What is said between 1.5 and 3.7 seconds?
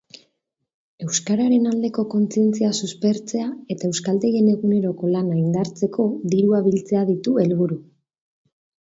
aldeko kontzientzia suspertzea